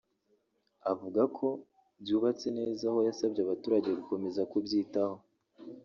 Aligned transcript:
avuga 0.91 1.21
ko 1.37 1.47
byubatse 2.01 2.47
neza; 2.57 2.81
aho 2.89 2.99
yasabye 3.07 3.39
abaturage 3.43 3.89
gukomeza 3.99 4.41
kubyitaho 4.51 5.17